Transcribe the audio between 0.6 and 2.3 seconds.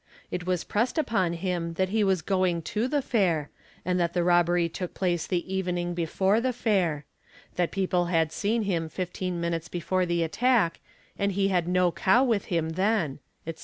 pressed upon him that he was